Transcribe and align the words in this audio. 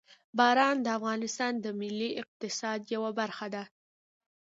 باران 0.37 0.77
د 0.81 0.87
افغانستان 0.97 1.53
د 1.59 1.65
ملي 1.79 2.09
اقتصاد 2.21 2.79
یوه 2.93 3.11
برخه 3.19 3.47
ده. 3.53 3.63